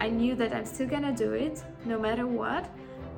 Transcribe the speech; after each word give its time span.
I 0.00 0.08
knew 0.08 0.34
that 0.36 0.52
I'm 0.52 0.64
still 0.64 0.88
gonna 0.88 1.12
do 1.12 1.32
it 1.32 1.62
no 1.84 1.98
matter 1.98 2.26
what, 2.26 2.68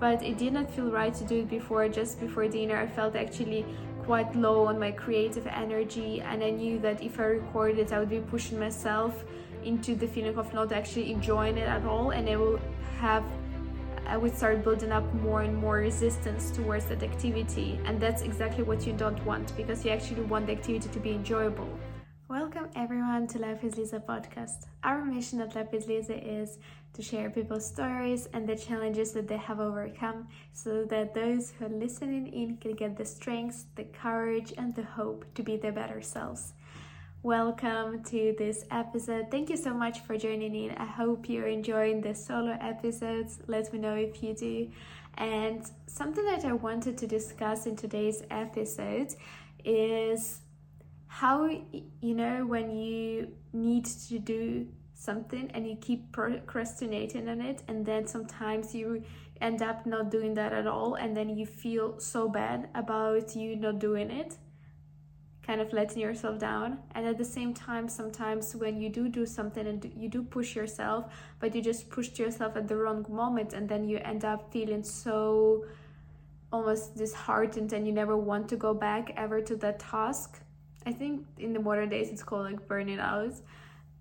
but 0.01 0.23
it 0.23 0.37
did 0.37 0.53
not 0.53 0.69
feel 0.69 0.91
right 0.91 1.15
to 1.15 1.25
do 1.25 1.41
it 1.41 1.49
before. 1.49 1.89
Just 1.89 2.21
before 2.21 2.49
dinner, 2.49 2.77
I 2.77 2.89
felt 2.89 3.15
actually 3.15 3.65
quite 4.05 4.35
low 4.35 4.67
on 4.67 4.79
my 4.81 4.91
creative 4.91 5.47
energy, 5.47 6.21
and 6.21 6.43
I 6.43 6.51
knew 6.51 6.81
that 6.81 7.01
if 7.01 7.21
I 7.21 7.25
recorded, 7.25 7.93
I 7.93 8.01
would 8.01 8.11
be 8.11 8.19
pushing 8.19 8.59
myself 8.59 9.25
into 9.65 9.95
the 9.95 10.09
feeling 10.09 10.37
of 10.37 10.53
not 10.53 10.73
actually 10.73 11.13
enjoying 11.13 11.57
it 11.57 11.69
at 11.69 11.85
all, 11.85 12.11
and 12.11 12.29
I 12.29 12.37
will 12.37 12.59
have 12.99 13.25
I 14.05 14.17
would 14.17 14.37
start 14.37 14.65
building 14.65 14.91
up 14.91 15.05
more 15.15 15.43
and 15.43 15.57
more 15.57 15.77
resistance 15.77 16.51
towards 16.51 16.87
that 16.87 17.05
activity, 17.05 17.79
and 17.85 18.01
that's 18.01 18.23
exactly 18.23 18.65
what 18.65 18.85
you 18.85 18.93
don't 18.93 19.25
want 19.25 19.57
because 19.57 19.85
you 19.85 19.93
actually 19.93 20.23
want 20.23 20.47
the 20.47 20.53
activity 20.53 20.89
to 20.89 20.99
be 20.99 21.13
enjoyable. 21.13 21.69
Welcome 22.33 22.71
everyone 22.75 23.27
to 23.27 23.39
Life 23.39 23.63
with 23.63 23.77
Liza 23.77 24.01
podcast. 24.01 24.65
Our 24.83 25.05
mission 25.05 25.43
at 25.43 25.55
Life 25.55 25.71
with 25.71 25.87
Liza 25.87 26.17
is 26.17 26.59
to 26.95 27.03
share 27.03 27.29
people's 27.29 27.67
stories 27.67 28.27
and 28.33 28.49
the 28.49 28.57
challenges 28.57 29.13
that 29.13 29.29
they 29.29 29.37
have 29.37 29.61
overcome 29.61 30.29
so 30.55 30.87
that 30.87 31.13
those 31.13 31.51
who 31.51 31.67
are 31.67 31.69
listening 31.69 32.29
in 32.29 32.57
can 32.57 32.73
get 32.73 32.97
the 32.97 33.05
strength, 33.05 33.67
the 33.75 33.85
courage, 33.85 34.55
and 34.57 34.75
the 34.75 34.83
hope 34.83 35.27
to 35.35 35.43
be 35.43 35.59
their 35.59 35.73
better 35.73 36.01
selves. 36.01 36.55
Welcome 37.23 38.03
to 38.05 38.35
this 38.39 38.65
episode. 38.71 39.31
Thank 39.31 39.51
you 39.51 39.59
so 39.59 39.75
much 39.75 40.01
for 40.01 40.17
joining 40.17 40.55
in. 40.55 40.71
I 40.79 40.87
hope 40.87 41.29
you're 41.29 41.49
enjoying 41.49 42.01
the 42.01 42.15
solo 42.15 42.57
episodes. 42.63 43.41
Let 43.47 43.71
me 43.75 43.79
know 43.79 43.95
if 43.95 44.23
you 44.23 44.33
do. 44.33 44.71
And 45.19 45.71
something 45.87 46.25
that 46.25 46.47
I 46.47 46.55
wanted 46.55 46.97
to 46.97 47.07
discuss 47.07 47.67
in 47.67 47.77
today's 47.77 48.23
episode 48.31 49.17
is 49.67 50.41
how, 51.13 51.47
you 52.01 52.15
know, 52.15 52.47
when 52.47 52.71
you 52.71 53.29
need 53.53 53.85
to 53.85 54.19
do 54.19 54.67
something 54.95 55.51
and 55.53 55.69
you 55.69 55.77
keep 55.77 56.11
procrastinating 56.11 57.29
on 57.29 57.43
it, 57.43 57.63
and 57.69 57.85
then 57.85 58.07
sometimes 58.07 58.75
you 58.75 59.03
end 59.43 59.61
up 59.61 59.85
not 59.85 60.11
doing 60.11 60.33
that 60.35 60.55
at 60.55 60.67
all, 60.67 60.95
and 60.95 61.15
then 61.15 61.29
you 61.29 61.45
feel 61.45 62.01
so 62.01 62.31
bad 62.31 62.71
about 62.75 63.37
you 63.37 63.57
not 63.57 63.79
doing 63.79 64.11
it 64.11 64.39
kind 65.43 65.61
of 65.61 65.73
letting 65.73 66.01
yourself 66.01 66.39
down. 66.39 66.79
And 66.95 67.05
at 67.05 67.19
the 67.19 67.25
same 67.25 67.53
time 67.53 67.89
sometimes 67.89 68.55
when 68.55 68.81
you 68.81 68.89
do 68.89 69.09
do 69.09 69.27
something 69.27 69.67
and 69.67 69.93
you 69.97 70.09
do 70.09 70.23
push 70.23 70.55
yourself 70.55 71.13
but 71.41 71.53
you 71.53 71.61
just 71.61 71.91
pushed 71.91 72.17
yourself 72.17 72.57
at 72.57 72.69
the 72.69 72.77
wrong 72.77 73.05
moment 73.09 73.53
and 73.53 73.69
then 73.69 73.89
you 73.89 73.99
end 73.99 74.25
up 74.25 74.53
feeling 74.53 74.85
so 74.85 75.65
almost 76.53 76.97
disheartened 76.97 77.73
and 77.73 77.89
you 77.89 77.93
never 77.93 78.17
want 78.17 78.49
to 78.51 78.57
go 78.57 78.73
back 78.73 79.13
ever 79.17 79.41
to 79.41 79.57
that 79.57 79.81
task 79.81 80.42
i 80.87 80.93
think 80.93 81.27
in 81.39 81.53
the 81.53 81.61
modern 81.61 81.89
days 81.89 82.09
it's 82.11 82.23
called 82.23 82.45
like 82.45 82.67
burning 82.69 82.99
out 82.99 83.35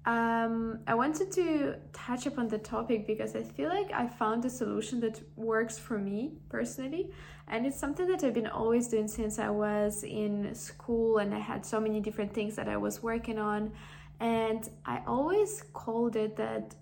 um, 0.04 0.80
I 0.88 0.96
wanted 0.96 1.32
to 1.34 1.76
touch 1.94 2.26
upon 2.26 2.48
the 2.48 2.58
topic 2.58 3.06
because 3.06 3.36
I 3.36 3.44
feel 3.44 3.70
like 3.70 3.92
I 3.94 4.08
found 4.08 4.44
a 4.46 4.50
solution 4.50 5.00
that 5.02 5.22
works 5.36 5.78
for 5.78 6.00
me 6.00 6.32
personally, 6.50 7.12
and 7.48 7.68
it's 7.68 7.80
something 7.80 8.08
that 8.08 8.24
I've 8.24 8.34
been 8.34 8.48
always 8.48 8.88
doing 8.88 9.08
since 9.08 9.38
I 9.38 9.50
was 9.50 10.04
in 10.04 10.56
school 10.56 11.20
and 11.20 11.36
I 11.36 11.40
had 11.40 11.64
so 11.66 11.80
many 11.80 12.00
different 12.00 12.34
things 12.34 12.56
that 12.56 12.68
I 12.68 12.78
was 12.78 13.04
working 13.04 13.38
on. 13.38 13.74
And 14.20 14.68
I 14.86 15.02
always 15.06 15.64
called 15.74 16.16
it 16.16 16.36
that 16.38 16.74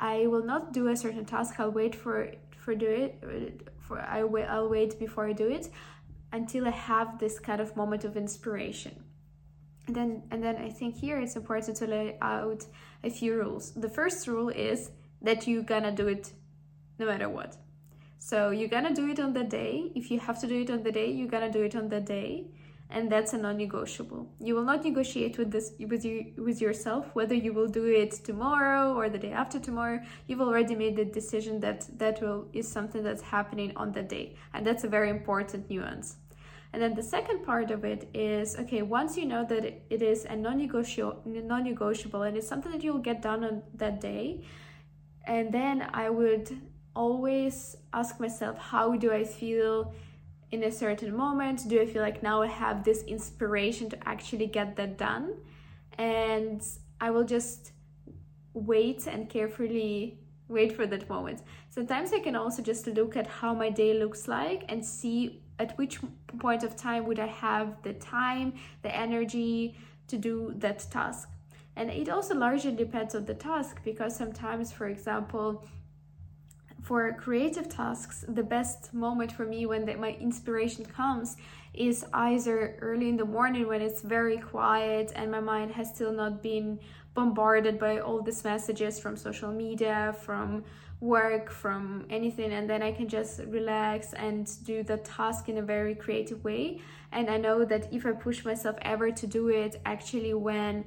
I 0.00 0.26
will 0.26 0.44
not 0.44 0.72
do 0.72 0.88
a 0.88 0.96
certain 0.96 1.24
task, 1.24 1.60
I'll 1.60 1.70
wait 1.70 1.94
for 1.94 2.32
for 2.56 2.74
do 2.74 2.88
it 2.88 3.68
for 3.78 4.00
I 4.00 4.24
will 4.24 4.44
I'll 4.48 4.68
wait 4.68 4.98
before 4.98 5.28
I 5.28 5.32
do 5.32 5.48
it 5.48 5.68
until 6.32 6.66
I 6.66 6.70
have 6.70 7.20
this 7.20 7.38
kind 7.38 7.60
of 7.60 7.76
moment 7.76 8.04
of 8.04 8.16
inspiration 8.16 9.05
and 9.86 9.94
then 9.94 10.22
and 10.30 10.42
then 10.42 10.56
i 10.56 10.68
think 10.68 10.96
here 10.96 11.18
it's 11.18 11.36
important 11.36 11.76
to 11.76 11.86
lay 11.86 12.16
out 12.20 12.64
a 13.06 13.10
few 13.10 13.34
rules. 13.36 13.72
The 13.74 13.88
first 13.88 14.26
rule 14.26 14.48
is 14.48 14.90
that 15.22 15.46
you're 15.46 15.62
gonna 15.62 15.92
do 15.92 16.08
it 16.08 16.32
no 16.98 17.06
matter 17.06 17.28
what. 17.28 17.56
So 18.18 18.50
you're 18.50 18.68
gonna 18.68 18.94
do 18.94 19.08
it 19.08 19.20
on 19.20 19.32
the 19.32 19.44
day. 19.44 19.92
If 19.94 20.10
you 20.10 20.18
have 20.20 20.40
to 20.40 20.46
do 20.46 20.60
it 20.62 20.70
on 20.70 20.82
the 20.82 20.92
day 20.92 21.10
you're 21.10 21.28
gonna 21.28 21.52
do 21.52 21.62
it 21.62 21.76
on 21.76 21.88
the 21.88 22.00
day. 22.00 22.48
And 22.88 23.10
that's 23.10 23.32
a 23.32 23.38
non-negotiable. 23.38 24.28
You 24.38 24.54
will 24.54 24.62
not 24.62 24.84
negotiate 24.84 25.38
with 25.38 25.50
this 25.50 25.72
with 25.80 26.04
you 26.04 26.32
with 26.38 26.60
yourself 26.60 27.06
whether 27.14 27.34
you 27.34 27.52
will 27.52 27.66
do 27.66 27.84
it 27.84 28.12
tomorrow 28.12 28.94
or 28.94 29.08
the 29.08 29.18
day 29.18 29.32
after 29.32 29.58
tomorrow. 29.58 30.00
You've 30.28 30.40
already 30.40 30.76
made 30.76 30.94
the 30.96 31.04
decision 31.04 31.58
that 31.60 31.80
that 31.98 32.20
will 32.22 32.46
is 32.52 32.70
something 32.70 33.02
that's 33.02 33.22
happening 33.22 33.72
on 33.76 33.90
the 33.90 34.02
day. 34.02 34.36
And 34.54 34.64
that's 34.64 34.84
a 34.84 34.88
very 34.88 35.10
important 35.10 35.68
nuance 35.68 36.16
and 36.76 36.82
then 36.82 36.94
the 36.94 37.02
second 37.02 37.42
part 37.42 37.70
of 37.70 37.86
it 37.86 38.06
is 38.12 38.58
okay, 38.58 38.82
once 38.82 39.16
you 39.16 39.24
know 39.24 39.46
that 39.46 39.64
it 39.64 40.02
is 40.02 40.26
a 40.26 40.36
non-negotiable, 40.36 41.22
non-negotiable 41.24 42.20
and 42.24 42.36
it's 42.36 42.46
something 42.46 42.70
that 42.70 42.84
you'll 42.84 42.98
get 42.98 43.22
done 43.22 43.42
on 43.44 43.62
that 43.76 43.98
day, 43.98 44.44
and 45.26 45.50
then 45.50 45.88
I 45.94 46.10
would 46.10 46.50
always 46.94 47.78
ask 47.94 48.20
myself, 48.20 48.58
how 48.58 48.94
do 48.94 49.10
I 49.10 49.24
feel 49.24 49.94
in 50.50 50.64
a 50.64 50.70
certain 50.70 51.16
moment? 51.16 51.66
Do 51.66 51.80
I 51.80 51.86
feel 51.86 52.02
like 52.02 52.22
now 52.22 52.42
I 52.42 52.48
have 52.48 52.84
this 52.84 53.04
inspiration 53.04 53.88
to 53.88 53.98
actually 54.06 54.46
get 54.46 54.76
that 54.76 54.98
done? 54.98 55.32
And 55.96 56.62
I 57.00 57.08
will 57.08 57.24
just 57.24 57.72
wait 58.52 59.06
and 59.06 59.30
carefully 59.30 60.18
wait 60.48 60.76
for 60.76 60.86
that 60.86 61.08
moment. 61.08 61.40
Sometimes 61.70 62.12
I 62.12 62.20
can 62.20 62.36
also 62.36 62.60
just 62.62 62.86
look 62.86 63.16
at 63.16 63.26
how 63.26 63.54
my 63.54 63.70
day 63.70 63.94
looks 63.94 64.28
like 64.28 64.66
and 64.68 64.84
see 64.84 65.40
at 65.58 65.76
which 65.78 66.00
point 66.38 66.62
of 66.62 66.76
time 66.76 67.06
would 67.06 67.18
I 67.18 67.26
have 67.26 67.82
the 67.82 67.94
time, 67.94 68.54
the 68.82 68.94
energy 68.94 69.76
to 70.08 70.18
do 70.18 70.54
that 70.58 70.86
task. 70.90 71.28
And 71.76 71.90
it 71.90 72.08
also 72.08 72.34
largely 72.34 72.72
depends 72.72 73.14
on 73.14 73.26
the 73.26 73.34
task 73.34 73.80
because 73.84 74.16
sometimes, 74.16 74.72
for 74.72 74.88
example, 74.88 75.64
for 76.82 77.12
creative 77.14 77.68
tasks, 77.68 78.24
the 78.28 78.42
best 78.42 78.94
moment 78.94 79.32
for 79.32 79.44
me 79.44 79.66
when 79.66 79.84
the, 79.84 79.96
my 79.96 80.12
inspiration 80.20 80.84
comes 80.84 81.36
is 81.74 82.06
either 82.14 82.78
early 82.80 83.08
in 83.08 83.16
the 83.16 83.24
morning 83.24 83.66
when 83.66 83.82
it's 83.82 84.02
very 84.02 84.38
quiet 84.38 85.12
and 85.16 85.30
my 85.30 85.40
mind 85.40 85.72
has 85.72 85.90
still 85.90 86.12
not 86.12 86.42
been 86.42 86.78
bombarded 87.16 87.80
by 87.80 87.98
all 87.98 88.22
these 88.22 88.44
messages 88.44 89.00
from 89.00 89.16
social 89.16 89.50
media, 89.50 90.14
from 90.20 90.62
work, 91.00 91.50
from 91.50 92.06
anything, 92.08 92.52
and 92.52 92.70
then 92.70 92.82
I 92.82 92.92
can 92.92 93.08
just 93.08 93.40
relax 93.48 94.12
and 94.12 94.48
do 94.64 94.82
the 94.84 94.98
task 94.98 95.48
in 95.48 95.58
a 95.58 95.62
very 95.62 95.94
creative 95.94 96.44
way. 96.44 96.80
And 97.10 97.28
I 97.28 97.38
know 97.38 97.64
that 97.64 97.92
if 97.92 98.06
I 98.06 98.12
push 98.12 98.44
myself 98.44 98.76
ever 98.82 99.10
to 99.10 99.26
do 99.26 99.48
it, 99.48 99.80
actually, 99.84 100.34
when 100.34 100.84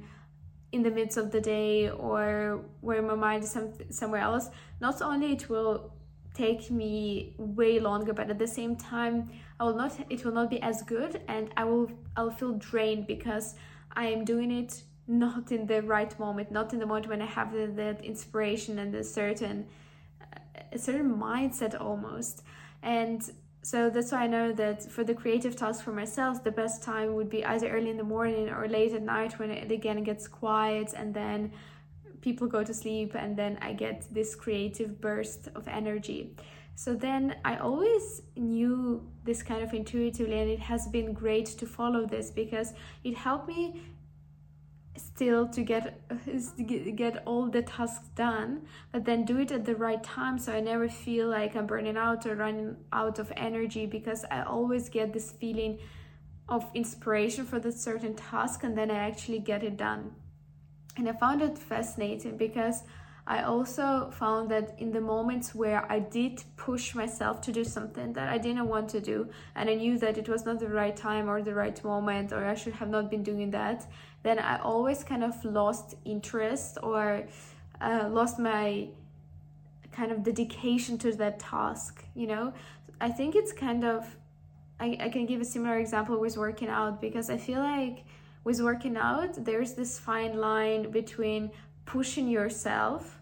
in 0.72 0.82
the 0.82 0.90
midst 0.90 1.16
of 1.16 1.30
the 1.32 1.40
day 1.40 1.90
or 1.90 2.64
where 2.80 3.02
my 3.02 3.14
mind 3.14 3.44
is 3.44 3.50
some, 3.50 3.72
somewhere 3.90 4.22
else, 4.22 4.48
not 4.80 5.02
only 5.02 5.32
it 5.32 5.50
will 5.50 5.92
take 6.34 6.70
me 6.70 7.34
way 7.38 7.80
longer 7.80 8.12
but 8.12 8.30
at 8.30 8.38
the 8.38 8.46
same 8.46 8.76
time 8.76 9.28
i 9.58 9.64
will 9.64 9.74
not 9.74 9.92
it 10.08 10.24
will 10.24 10.32
not 10.32 10.48
be 10.48 10.62
as 10.62 10.80
good 10.82 11.20
and 11.26 11.50
i 11.56 11.64
will 11.64 11.90
i'll 12.16 12.30
feel 12.30 12.52
drained 12.52 13.04
because 13.06 13.56
i 13.94 14.06
am 14.06 14.24
doing 14.24 14.50
it 14.52 14.84
not 15.06 15.50
in 15.50 15.66
the 15.66 15.82
right 15.82 16.18
moment 16.18 16.50
not 16.50 16.72
in 16.72 16.78
the 16.78 16.86
moment 16.86 17.08
when 17.08 17.22
i 17.22 17.26
have 17.26 17.52
the, 17.52 17.66
that 17.66 18.04
inspiration 18.04 18.78
and 18.78 18.94
a 18.94 19.04
certain 19.04 19.66
a 20.72 20.78
certain 20.78 21.14
mindset 21.16 21.80
almost 21.80 22.42
and 22.82 23.32
so 23.62 23.90
that's 23.90 24.10
why 24.12 24.22
I 24.22 24.26
know 24.26 24.52
that 24.52 24.90
for 24.90 25.04
the 25.04 25.14
creative 25.14 25.54
task 25.54 25.84
for 25.84 25.92
myself, 25.92 26.42
the 26.42 26.50
best 26.50 26.82
time 26.82 27.14
would 27.14 27.28
be 27.28 27.44
either 27.44 27.68
early 27.68 27.90
in 27.90 27.98
the 27.98 28.04
morning 28.04 28.48
or 28.48 28.66
late 28.66 28.94
at 28.94 29.02
night 29.02 29.38
when 29.38 29.50
it 29.50 29.70
again 29.70 30.02
gets 30.02 30.26
quiet 30.26 30.94
and 30.96 31.12
then 31.12 31.52
people 32.22 32.46
go 32.46 32.64
to 32.64 32.72
sleep 32.72 33.14
and 33.14 33.36
then 33.36 33.58
I 33.60 33.74
get 33.74 34.06
this 34.10 34.34
creative 34.34 35.00
burst 35.00 35.48
of 35.54 35.68
energy. 35.68 36.34
So 36.74 36.94
then 36.94 37.36
I 37.44 37.56
always 37.56 38.22
knew 38.36 39.06
this 39.24 39.42
kind 39.42 39.62
of 39.62 39.74
intuitively, 39.74 40.40
and 40.40 40.50
it 40.50 40.60
has 40.60 40.88
been 40.88 41.12
great 41.12 41.44
to 41.44 41.66
follow 41.66 42.06
this 42.06 42.30
because 42.30 42.72
it 43.04 43.14
helped 43.14 43.48
me 43.48 43.82
still 45.00 45.48
to 45.48 45.62
get 45.62 45.84
get 46.96 47.22
all 47.26 47.46
the 47.48 47.62
tasks 47.62 48.08
done 48.14 48.62
but 48.92 49.04
then 49.04 49.24
do 49.24 49.38
it 49.38 49.50
at 49.50 49.64
the 49.64 49.74
right 49.74 50.02
time 50.02 50.38
so 50.38 50.52
i 50.52 50.60
never 50.60 50.88
feel 50.88 51.28
like 51.28 51.56
i'm 51.56 51.66
burning 51.66 51.96
out 51.96 52.26
or 52.26 52.34
running 52.36 52.76
out 52.92 53.18
of 53.18 53.32
energy 53.36 53.86
because 53.86 54.24
i 54.30 54.42
always 54.42 54.88
get 54.88 55.12
this 55.12 55.32
feeling 55.32 55.78
of 56.48 56.64
inspiration 56.74 57.44
for 57.44 57.60
the 57.60 57.72
certain 57.72 58.14
task 58.14 58.64
and 58.64 58.76
then 58.76 58.90
i 58.90 58.98
actually 59.08 59.38
get 59.38 59.62
it 59.62 59.76
done. 59.76 60.12
And 60.96 61.08
i 61.08 61.12
found 61.12 61.40
it 61.42 61.56
fascinating 61.56 62.36
because 62.36 62.82
I 63.30 63.44
also 63.44 64.10
found 64.10 64.50
that 64.50 64.74
in 64.78 64.90
the 64.90 65.00
moments 65.00 65.54
where 65.54 65.86
I 65.88 66.00
did 66.00 66.42
push 66.56 66.96
myself 66.96 67.40
to 67.42 67.52
do 67.52 67.62
something 67.62 68.12
that 68.14 68.28
I 68.28 68.38
didn't 68.38 68.66
want 68.66 68.88
to 68.88 69.00
do, 69.00 69.28
and 69.54 69.70
I 69.70 69.74
knew 69.74 69.98
that 69.98 70.18
it 70.18 70.28
was 70.28 70.44
not 70.44 70.58
the 70.58 70.66
right 70.66 70.96
time 70.96 71.30
or 71.30 71.40
the 71.40 71.54
right 71.54 71.78
moment, 71.84 72.32
or 72.32 72.44
I 72.44 72.56
should 72.56 72.72
have 72.72 72.88
not 72.88 73.08
been 73.08 73.22
doing 73.22 73.52
that, 73.52 73.86
then 74.24 74.40
I 74.40 74.58
always 74.58 75.04
kind 75.04 75.22
of 75.22 75.44
lost 75.44 75.94
interest 76.04 76.78
or 76.82 77.22
uh, 77.80 78.08
lost 78.10 78.40
my 78.40 78.88
kind 79.92 80.10
of 80.10 80.24
dedication 80.24 80.98
to 80.98 81.12
that 81.12 81.38
task. 81.38 82.04
You 82.16 82.26
know, 82.26 82.52
I 83.00 83.10
think 83.10 83.36
it's 83.36 83.52
kind 83.52 83.84
of, 83.84 84.16
I, 84.80 84.98
I 85.02 85.08
can 85.08 85.24
give 85.26 85.40
a 85.40 85.44
similar 85.44 85.78
example 85.78 86.18
with 86.18 86.36
working 86.36 86.68
out 86.68 87.00
because 87.00 87.30
I 87.30 87.36
feel 87.36 87.60
like 87.60 88.02
with 88.42 88.60
working 88.60 88.96
out, 88.96 89.44
there's 89.44 89.74
this 89.74 90.00
fine 90.00 90.36
line 90.36 90.90
between 90.90 91.52
pushing 91.86 92.26
yourself 92.26 93.19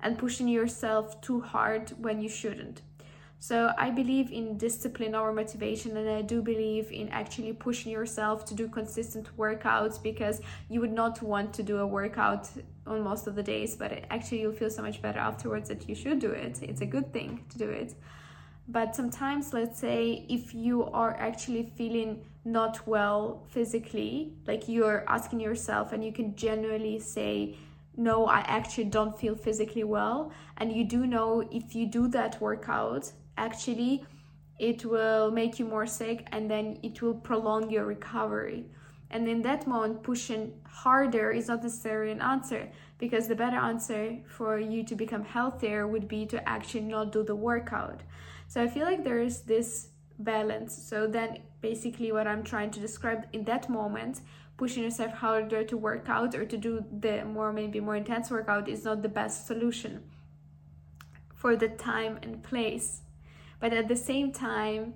and 0.00 0.18
pushing 0.18 0.48
yourself 0.48 1.20
too 1.20 1.40
hard 1.40 1.92
when 1.98 2.20
you 2.20 2.28
shouldn't. 2.28 2.82
So 3.38 3.72
I 3.76 3.90
believe 3.90 4.32
in 4.32 4.56
discipline 4.56 5.14
over 5.14 5.32
motivation, 5.32 5.96
and 5.96 6.08
I 6.08 6.22
do 6.22 6.40
believe 6.40 6.90
in 6.90 7.08
actually 7.10 7.52
pushing 7.52 7.92
yourself 7.92 8.44
to 8.46 8.54
do 8.54 8.66
consistent 8.66 9.28
workouts 9.36 10.02
because 10.02 10.40
you 10.70 10.80
would 10.80 10.92
not 10.92 11.22
want 11.22 11.52
to 11.54 11.62
do 11.62 11.78
a 11.78 11.86
workout 11.86 12.48
on 12.86 13.02
most 13.02 13.26
of 13.26 13.34
the 13.34 13.42
days, 13.42 13.76
but 13.76 14.04
actually 14.10 14.40
you'll 14.40 14.52
feel 14.52 14.70
so 14.70 14.82
much 14.82 15.02
better 15.02 15.18
afterwards 15.18 15.68
that 15.68 15.88
you 15.88 15.94
should 15.94 16.18
do 16.18 16.30
it. 16.30 16.62
It's 16.62 16.80
a 16.80 16.86
good 16.86 17.12
thing 17.12 17.44
to 17.50 17.58
do 17.58 17.68
it. 17.68 17.94
But 18.68 18.96
sometimes, 18.96 19.52
let's 19.52 19.78
say, 19.78 20.24
if 20.28 20.54
you 20.54 20.84
are 20.86 21.14
actually 21.14 21.70
feeling 21.76 22.24
not 22.44 22.86
well 22.86 23.44
physically, 23.48 24.32
like 24.46 24.66
you're 24.66 25.04
asking 25.08 25.40
yourself, 25.40 25.92
and 25.92 26.02
you 26.02 26.12
can 26.12 26.34
genuinely 26.34 26.98
say, 26.98 27.56
No, 27.96 28.26
I 28.26 28.40
actually 28.40 28.84
don't 28.84 29.18
feel 29.18 29.34
physically 29.34 29.84
well. 29.84 30.32
And 30.58 30.72
you 30.72 30.84
do 30.84 31.06
know 31.06 31.46
if 31.50 31.74
you 31.74 31.86
do 31.86 32.08
that 32.08 32.40
workout, 32.40 33.10
actually 33.38 34.04
it 34.58 34.84
will 34.84 35.30
make 35.30 35.58
you 35.58 35.66
more 35.66 35.86
sick 35.86 36.26
and 36.32 36.50
then 36.50 36.78
it 36.82 37.00
will 37.02 37.14
prolong 37.14 37.70
your 37.70 37.86
recovery. 37.86 38.66
And 39.10 39.28
in 39.28 39.42
that 39.42 39.66
moment 39.66 40.02
pushing 40.02 40.52
harder 40.64 41.30
is 41.30 41.48
not 41.48 41.62
necessarily 41.62 42.12
an 42.12 42.20
answer 42.20 42.68
because 42.98 43.28
the 43.28 43.34
better 43.34 43.56
answer 43.56 44.18
for 44.26 44.58
you 44.58 44.82
to 44.84 44.94
become 44.94 45.24
healthier 45.24 45.86
would 45.86 46.08
be 46.08 46.26
to 46.26 46.48
actually 46.48 46.82
not 46.82 47.12
do 47.12 47.22
the 47.22 47.36
workout. 47.36 48.02
So 48.48 48.62
i 48.62 48.68
feel 48.68 48.84
like 48.84 49.04
there 49.04 49.20
is 49.20 49.42
this 49.42 49.88
balance. 50.18 50.74
So 50.74 51.06
then 51.06 51.38
basically 51.60 52.12
what 52.12 52.26
i'm 52.26 52.42
trying 52.42 52.70
to 52.70 52.80
describe 52.80 53.26
in 53.32 53.44
that 53.44 53.68
moment 53.68 54.20
pushing 54.56 54.82
yourself 54.82 55.12
harder 55.12 55.64
to 55.64 55.76
work 55.76 56.08
out 56.08 56.34
or 56.34 56.44
to 56.44 56.56
do 56.56 56.84
the 57.00 57.24
more 57.24 57.52
maybe 57.52 57.80
more 57.80 57.96
intense 57.96 58.30
workout 58.30 58.68
is 58.68 58.84
not 58.84 59.02
the 59.02 59.08
best 59.08 59.46
solution 59.46 60.02
for 61.34 61.56
the 61.56 61.68
time 61.68 62.18
and 62.22 62.42
place. 62.42 63.02
But 63.60 63.72
at 63.72 63.88
the 63.88 63.96
same 63.96 64.32
time 64.32 64.94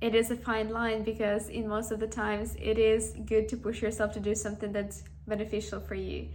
it 0.00 0.14
is 0.14 0.30
a 0.30 0.36
fine 0.36 0.68
line 0.70 1.02
because 1.04 1.48
in 1.48 1.66
most 1.66 1.90
of 1.90 2.00
the 2.00 2.06
times 2.06 2.54
it 2.60 2.78
is 2.78 3.14
good 3.24 3.48
to 3.48 3.56
push 3.56 3.80
yourself 3.80 4.12
to 4.12 4.20
do 4.20 4.34
something 4.34 4.72
that's 4.72 5.02
beneficial 5.26 5.80
for 5.80 5.94
you. 5.94 6.28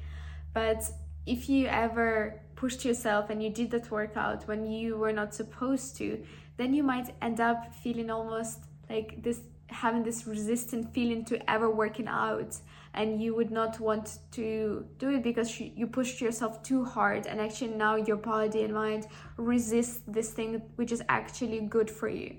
But 0.54 0.84
if 1.28 1.48
you 1.48 1.68
ever 1.68 2.42
pushed 2.56 2.84
yourself 2.84 3.30
and 3.30 3.42
you 3.42 3.50
did 3.50 3.72
that 3.72 3.92
workout 3.92 4.48
when 4.48 4.66
you 4.66 4.98
were 4.98 5.14
not 5.14 5.34
supposed 5.36 5.96
to 5.98 6.24
then 6.58 6.74
you 6.74 6.84
might 6.84 7.14
end 7.22 7.40
up 7.40 7.74
feeling 7.76 8.10
almost 8.10 8.60
like 8.90 9.22
this 9.24 9.42
having 9.72 10.04
this 10.04 10.28
resistant 10.28 10.94
feeling 10.94 11.24
to 11.26 11.50
ever 11.50 11.70
working 11.70 12.08
out 12.08 12.58
and 12.94 13.22
you 13.22 13.34
would 13.34 13.52
not 13.52 13.80
want 13.80 14.20
to 14.32 14.86
do 14.98 15.10
it 15.10 15.24
because 15.24 15.60
you 15.60 15.88
pushed 15.88 16.20
yourself 16.20 16.62
too 16.62 16.84
hard 16.84 17.26
and 17.26 17.40
actually 17.40 17.74
now 17.74 17.96
your 17.96 18.18
body 18.18 18.64
and 18.64 18.74
mind 18.74 19.08
resist 19.38 20.02
this 20.12 20.32
thing 20.32 20.62
which 20.76 20.92
is 20.92 21.02
actually 21.08 21.62
good 21.62 21.90
for 21.90 22.10
you. 22.10 22.36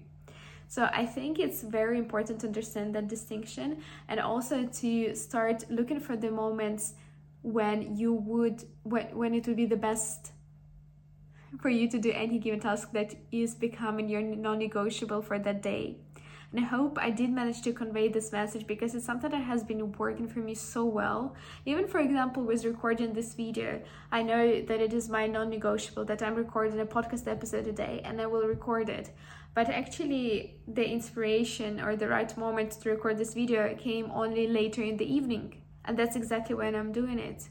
So 0.68 0.88
i 0.92 1.04
think 1.04 1.38
it's 1.38 1.62
very 1.62 1.98
important 1.98 2.40
to 2.40 2.46
understand 2.46 2.94
that 2.94 3.08
distinction 3.08 3.82
and 4.08 4.20
also 4.20 4.66
to 4.80 5.14
start 5.14 5.64
looking 5.70 6.00
for 6.00 6.16
the 6.16 6.30
moments 6.30 6.94
when 7.42 7.96
you 7.96 8.12
would 8.12 8.64
when, 8.82 9.06
when 9.16 9.34
it 9.34 9.46
would 9.46 9.56
be 9.56 9.66
the 9.66 9.76
best 9.76 10.32
for 11.60 11.68
you 11.68 11.88
to 11.88 11.98
do 11.98 12.10
any 12.12 12.38
given 12.38 12.60
task 12.60 12.92
that 12.92 13.14
is 13.30 13.54
becoming 13.54 14.08
your 14.08 14.22
non-negotiable 14.22 15.20
for 15.20 15.38
that 15.38 15.62
day 15.62 15.98
and 16.52 16.62
I 16.62 16.68
hope 16.68 16.98
I 17.00 17.08
did 17.08 17.30
manage 17.30 17.62
to 17.62 17.72
convey 17.72 18.08
this 18.08 18.30
message 18.30 18.66
because 18.66 18.94
it's 18.94 19.06
something 19.06 19.30
that 19.30 19.42
has 19.42 19.64
been 19.64 19.90
working 19.92 20.28
for 20.28 20.40
me 20.40 20.54
so 20.54 20.84
well. 20.84 21.34
Even, 21.64 21.88
for 21.88 21.98
example, 21.98 22.42
with 22.42 22.66
recording 22.66 23.14
this 23.14 23.32
video, 23.32 23.80
I 24.10 24.22
know 24.22 24.60
that 24.60 24.80
it 24.80 24.92
is 24.92 25.08
my 25.08 25.26
non 25.26 25.48
negotiable 25.48 26.04
that 26.04 26.22
I'm 26.22 26.34
recording 26.34 26.78
a 26.78 26.84
podcast 26.84 27.26
episode 27.26 27.66
a 27.68 27.72
day 27.72 28.02
and 28.04 28.20
I 28.20 28.26
will 28.26 28.46
record 28.46 28.90
it. 28.90 29.10
But 29.54 29.70
actually, 29.70 30.56
the 30.68 30.86
inspiration 30.86 31.80
or 31.80 31.96
the 31.96 32.08
right 32.08 32.36
moment 32.36 32.72
to 32.82 32.90
record 32.90 33.16
this 33.16 33.32
video 33.32 33.74
came 33.74 34.10
only 34.10 34.46
later 34.46 34.82
in 34.82 34.98
the 34.98 35.10
evening. 35.10 35.62
And 35.86 35.98
that's 35.98 36.16
exactly 36.16 36.54
when 36.54 36.74
I'm 36.74 36.92
doing 36.92 37.18
it. 37.18 37.48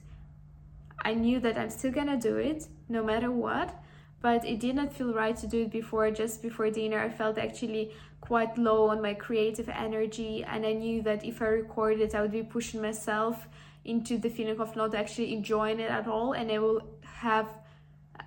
I 1.04 1.16
knew 1.16 1.40
that 1.40 1.58
I'm 1.58 1.72
still 1.72 1.92
gonna 1.92 2.18
do 2.18 2.38
it 2.38 2.68
no 2.88 3.04
matter 3.04 3.32
what, 3.32 3.81
but 4.22 4.46
it 4.46 4.60
did 4.60 4.76
not 4.76 4.94
feel 4.94 5.14
right 5.14 5.36
to 5.38 5.48
do 5.48 5.64
it 5.64 5.72
before. 5.72 6.10
Just 6.12 6.42
before 6.42 6.70
dinner 6.70 7.00
i 7.00 7.10
felt 7.10 7.38
actually 7.38 7.92
quite 8.22 8.58
low 8.58 8.88
on 8.88 9.02
my 9.02 9.14
creative 9.14 9.68
energy 9.70 10.44
and 10.44 10.66
i 10.66 10.74
knew 10.74 11.02
that 11.02 11.26
if 11.26 11.42
i 11.42 11.46
recorded 11.46 12.14
i 12.14 12.22
would 12.22 12.32
be 12.32 12.44
pushing 12.44 12.82
myself 12.82 13.48
into 13.84 14.18
the 14.18 14.30
feeling 14.30 14.60
of 14.60 14.76
not 14.76 14.94
actually 14.94 15.34
enjoying 15.34 15.80
it 15.80 15.90
at 15.90 16.08
all 16.08 16.34
and 16.34 16.52
i 16.52 16.60
will 16.60 16.82
have 17.04 17.48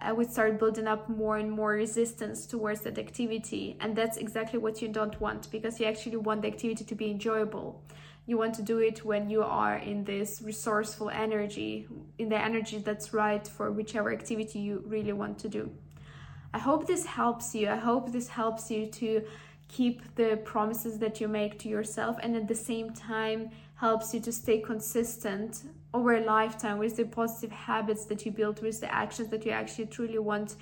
i 0.01 0.13
would 0.13 0.31
start 0.31 0.59
building 0.59 0.87
up 0.87 1.09
more 1.09 1.39
and 1.39 1.51
more 1.51 1.73
resistance 1.73 2.47
towards 2.47 2.81
that 2.83 2.99
activity. 2.99 3.77
And 3.81 3.97
that's 3.97 4.17
exactly 4.17 4.59
what 4.59 4.83
you 4.83 4.89
don't 4.89 5.19
want 5.21 5.51
because 5.51 5.81
you 5.81 5.87
actually 5.87 6.17
want 6.17 6.43
the 6.43 6.49
activity 6.49 6.85
to 6.85 6.95
be 6.95 7.11
enjoyable. 7.11 7.83
You 8.27 8.39
want 8.39 8.55
to 8.55 8.63
do 8.63 8.79
it 8.79 9.05
when 9.05 9.29
you 9.29 9.43
are 9.43 9.77
in 9.77 10.05
this 10.05 10.41
resourceful 10.43 11.11
energy 11.11 11.87
in 12.19 12.29
the 12.29 12.39
energy 12.39 12.79
that's 12.79 13.13
right 13.13 13.47
for 13.47 13.71
whichever 13.71 14.13
activity 14.13 14.59
you 14.61 14.83
really 14.87 15.13
want 15.13 15.39
to 15.41 15.49
do 15.49 15.71
I 16.55 16.59
hope 16.59 16.87
this 16.87 17.05
helps 17.05 17.53
you. 17.53 17.69
I 17.69 17.77
hope 17.77 18.13
this 18.13 18.29
helps 18.29 18.71
you 18.71 18.87
to 18.87 19.23
keep 19.67 20.15
the 20.15 20.41
promises 20.45 21.01
that 21.01 21.21
you 21.21 21.27
make 21.27 21.59
to 21.59 21.69
yourself 21.69 22.17
and 22.23 22.37
at 22.37 22.47
the 22.47 22.55
same 22.55 22.93
time 22.93 23.51
helps 23.75 24.15
you 24.15 24.21
to 24.21 24.31
stay 24.31 24.61
consistent 24.61 25.65
over 25.93 26.15
a 26.15 26.21
lifetime 26.21 26.79
with 26.79 26.95
the 26.97 27.07
positive 27.07 27.51
habits 27.51 28.05
that 28.05 28.25
you 28.25 28.31
build, 28.31 28.63
with 28.63 28.81
the 28.81 28.95
actions 28.95 29.29
that 29.31 29.45
you 29.45 29.51
actually 29.51 29.87
truly 29.87 30.21
want 30.21 30.55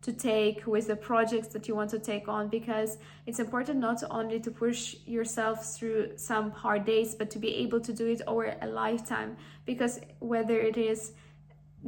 to 0.00 0.14
take, 0.14 0.66
with 0.66 0.86
the 0.86 0.96
projects 0.96 1.48
that 1.48 1.68
you 1.68 1.74
want 1.74 1.90
to 1.90 1.98
take 1.98 2.26
on. 2.26 2.48
Because 2.48 2.96
it's 3.26 3.38
important 3.38 3.80
not 3.80 4.02
only 4.10 4.40
to 4.40 4.50
push 4.50 4.96
yourself 5.04 5.74
through 5.74 6.12
some 6.16 6.52
hard 6.52 6.86
days, 6.86 7.14
but 7.14 7.28
to 7.30 7.38
be 7.38 7.54
able 7.56 7.80
to 7.80 7.92
do 7.92 8.06
it 8.06 8.22
over 8.26 8.56
a 8.62 8.66
lifetime. 8.66 9.36
Because 9.66 10.00
whether 10.20 10.58
it 10.58 10.78
is 10.78 11.12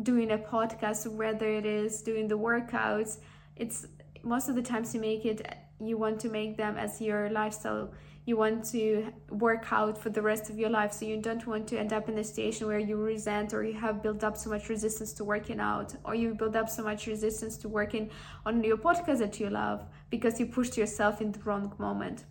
doing 0.02 0.32
a 0.32 0.38
podcast, 0.38 1.10
whether 1.10 1.48
it 1.48 1.64
is 1.64 2.02
doing 2.02 2.28
the 2.28 2.38
workouts, 2.38 3.18
it's 3.56 3.86
most 4.22 4.48
of 4.48 4.54
the 4.54 4.62
times 4.62 4.94
you 4.94 5.00
make 5.00 5.24
it 5.24 5.46
you 5.80 5.96
want 5.96 6.20
to 6.20 6.28
make 6.28 6.56
them 6.56 6.76
as 6.76 7.00
your 7.00 7.30
lifestyle 7.30 7.90
you 8.24 8.36
want 8.36 8.64
to 8.64 9.06
work 9.30 9.72
out 9.72 9.96
for 9.96 10.10
the 10.10 10.20
rest 10.20 10.50
of 10.50 10.58
your 10.58 10.68
life 10.68 10.92
so 10.92 11.04
you 11.04 11.16
don't 11.16 11.46
want 11.46 11.68
to 11.68 11.78
end 11.78 11.92
up 11.92 12.08
in 12.08 12.18
a 12.18 12.24
situation 12.24 12.66
where 12.66 12.78
you 12.78 12.96
resent 12.96 13.54
or 13.54 13.62
you 13.62 13.74
have 13.74 14.02
built 14.02 14.24
up 14.24 14.36
so 14.36 14.50
much 14.50 14.68
resistance 14.68 15.12
to 15.12 15.22
working 15.22 15.60
out 15.60 15.94
or 16.04 16.14
you 16.14 16.34
build 16.34 16.56
up 16.56 16.68
so 16.68 16.82
much 16.82 17.06
resistance 17.06 17.56
to 17.56 17.68
working 17.68 18.10
on 18.44 18.62
your 18.64 18.76
podcast 18.76 19.18
that 19.18 19.38
you 19.38 19.48
love 19.48 19.84
because 20.10 20.40
you 20.40 20.46
pushed 20.46 20.76
yourself 20.76 21.20
in 21.20 21.30
the 21.30 21.38
wrong 21.40 21.72
moment 21.78 22.24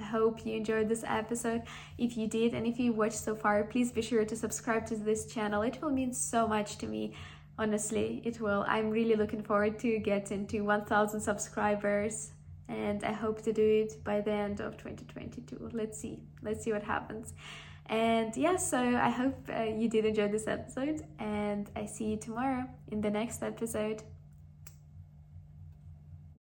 I 0.00 0.04
hope 0.04 0.46
you 0.46 0.54
enjoyed 0.56 0.88
this 0.88 1.02
episode. 1.04 1.62
If 1.98 2.16
you 2.16 2.28
did, 2.28 2.54
and 2.54 2.64
if 2.68 2.78
you 2.78 2.92
watched 2.92 3.18
so 3.18 3.34
far, 3.34 3.64
please 3.64 3.90
be 3.90 4.00
sure 4.00 4.24
to 4.24 4.36
subscribe 4.36 4.86
to 4.86 4.96
this 4.96 5.26
channel. 5.26 5.62
It 5.62 5.82
will 5.82 5.90
mean 5.90 6.12
so 6.12 6.46
much 6.46 6.78
to 6.78 6.86
me 6.86 7.14
honestly 7.58 8.22
it 8.24 8.40
will. 8.40 8.64
I'm 8.68 8.90
really 8.90 9.16
looking 9.16 9.42
forward 9.42 9.78
to 9.80 9.98
getting 9.98 10.46
to 10.48 10.60
1000 10.60 11.20
subscribers 11.20 12.32
and 12.68 13.02
i 13.02 13.12
hope 13.12 13.40
to 13.40 13.52
do 13.52 13.62
it 13.62 14.04
by 14.04 14.20
the 14.20 14.30
end 14.30 14.60
of 14.60 14.76
2022 14.76 15.70
let's 15.72 15.98
see. 15.98 16.20
Let's 16.42 16.62
see 16.64 16.72
what 16.72 16.82
happens. 16.82 17.32
And 17.86 18.36
yeah 18.36 18.56
so 18.56 18.78
i 18.78 19.08
hope 19.08 19.48
uh, 19.48 19.62
you 19.62 19.88
did 19.88 20.04
enjoy 20.04 20.28
this 20.28 20.46
episode 20.46 21.02
and 21.18 21.70
i 21.74 21.86
see 21.86 22.04
you 22.12 22.16
tomorrow 22.18 22.64
in 22.92 23.00
the 23.00 23.10
next 23.10 23.42
episode 23.42 24.02